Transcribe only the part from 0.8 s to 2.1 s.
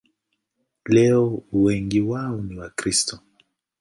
Leo wengi